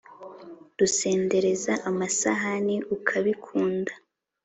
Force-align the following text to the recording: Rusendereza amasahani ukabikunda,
Rusendereza 0.79 1.73
amasahani 1.89 2.75
ukabikunda, 2.95 3.93